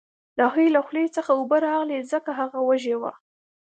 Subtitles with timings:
[0.37, 3.13] د هغې له خولې څخه اوبه راغلې ځکه هغه وږې وه